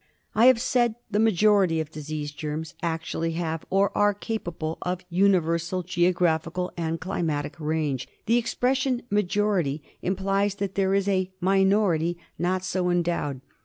[0.33, 5.83] I have said the majority of disease germs actually have, or are capable of, universal
[5.83, 8.07] geographical and climatic range.
[8.25, 13.41] The expression" majority" implies that there is a minority not so endowed.